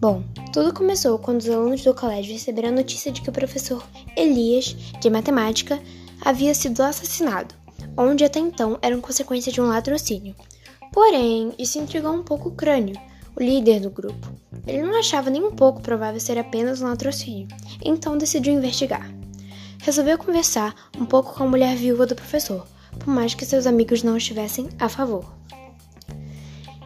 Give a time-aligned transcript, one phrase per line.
[0.00, 3.82] Bom, tudo começou quando os alunos do colégio receberam a notícia de que o professor
[4.14, 5.80] Elias, de matemática,
[6.20, 7.54] havia sido assassinado,
[7.96, 10.34] onde até então eram consequência de um latrocínio.
[10.92, 12.94] Porém, isso intrigou um pouco o crânio,
[13.34, 14.30] o líder do grupo.
[14.66, 17.48] Ele não achava nem um pouco provável ser apenas um latrocínio,
[17.82, 19.10] então decidiu investigar.
[19.82, 22.66] Resolveu conversar um pouco com a mulher viúva do professor,
[22.98, 25.24] por mais que seus amigos não estivessem a favor.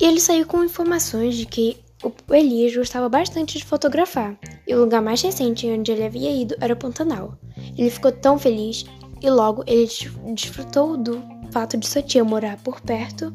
[0.00, 4.80] E ele saiu com informações de que o Elias gostava bastante de fotografar, e o
[4.80, 7.38] lugar mais recente onde ele havia ido era o Pantanal.
[7.76, 8.86] Ele ficou tão feliz
[9.20, 9.86] e logo ele
[10.34, 11.22] desfrutou do
[11.52, 13.34] fato de sua tia morar por perto.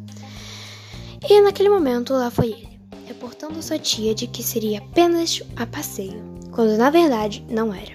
[1.29, 6.23] E naquele momento lá foi ele, reportando sua tia de que seria apenas a passeio,
[6.51, 7.93] quando na verdade não era.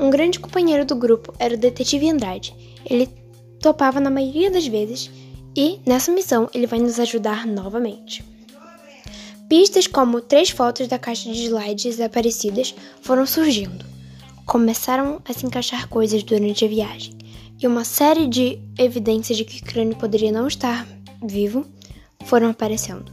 [0.00, 2.54] Um grande companheiro do grupo era o detetive Andrade.
[2.86, 3.06] Ele
[3.60, 5.10] topava na maioria das vezes
[5.56, 8.24] e nessa missão ele vai nos ajudar novamente.
[9.48, 13.84] Pistas como três fotos da caixa de slides desaparecidas foram surgindo.
[14.46, 17.14] Começaram a se encaixar coisas durante a viagem,
[17.60, 20.86] e uma série de evidências de que Crânio poderia não estar
[21.22, 21.66] vivo
[22.24, 23.12] foram aparecendo.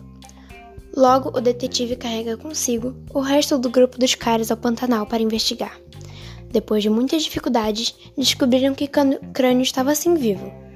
[0.95, 5.77] Logo, o detetive carrega consigo o resto do grupo dos caras ao Pantanal para investigar.
[6.49, 10.68] Depois de muitas dificuldades, descobriram que Crânio estava assim vivo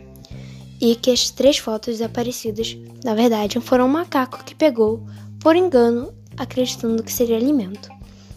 [0.84, 5.02] e que as três fotos desaparecidas, na verdade, foram um macaco que pegou,
[5.40, 7.90] por engano, acreditando que seria alimento.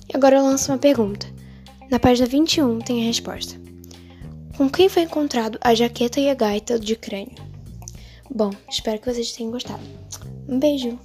[0.09, 1.27] E agora eu lanço uma pergunta.
[1.91, 3.61] Na página 21 tem a resposta.
[4.57, 7.35] Com quem foi encontrado a jaqueta e a gaita de crânio?
[8.33, 9.83] Bom, espero que vocês tenham gostado.
[10.49, 10.97] Um beijo!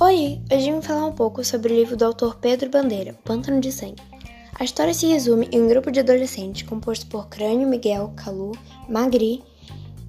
[0.00, 3.70] Oi, hoje vim falar um pouco sobre o livro do autor Pedro Bandeira, Pântano de
[3.70, 4.02] Sangue.
[4.58, 8.50] A história se resume em um grupo de adolescentes composto por Crânio, Miguel, Calu,
[8.88, 9.44] Magri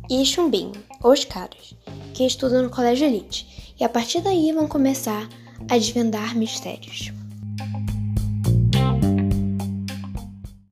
[0.09, 0.72] e Chumbinho,
[1.03, 1.75] os caras,
[2.16, 5.29] que estudam no colégio elite, e a partir daí vão começar
[5.69, 7.13] a desvendar mistérios.